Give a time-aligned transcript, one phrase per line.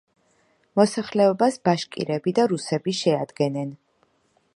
[0.79, 3.71] მოსახლეობას ბაშკირები და რუსები შეადგენენ.